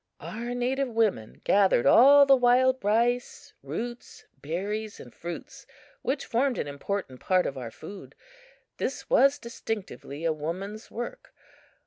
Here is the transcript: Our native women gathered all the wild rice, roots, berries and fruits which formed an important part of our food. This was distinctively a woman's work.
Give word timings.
Our 0.19 0.55
native 0.55 0.87
women 0.87 1.41
gathered 1.43 1.85
all 1.85 2.25
the 2.25 2.35
wild 2.35 2.83
rice, 2.83 3.53
roots, 3.61 4.25
berries 4.41 4.99
and 4.99 5.13
fruits 5.13 5.67
which 6.01 6.25
formed 6.25 6.57
an 6.57 6.65
important 6.67 7.19
part 7.19 7.45
of 7.45 7.55
our 7.55 7.69
food. 7.69 8.15
This 8.77 9.11
was 9.11 9.37
distinctively 9.37 10.25
a 10.25 10.33
woman's 10.33 10.89
work. 10.89 11.35